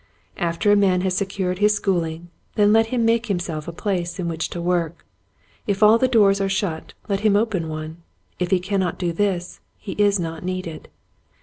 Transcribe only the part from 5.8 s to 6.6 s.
all the doors are